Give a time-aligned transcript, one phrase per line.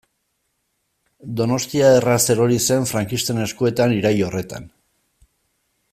[1.41, 4.71] Donostia erraz erori zen frankisten eskuetan irail horretan.